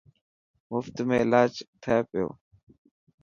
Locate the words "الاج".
1.23-1.53